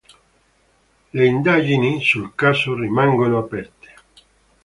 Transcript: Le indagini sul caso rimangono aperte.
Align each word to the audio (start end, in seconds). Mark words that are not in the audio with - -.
Le 1.13 1.25
indagini 1.27 2.01
sul 2.03 2.33
caso 2.33 2.73
rimangono 2.73 3.37
aperte. 3.37 3.93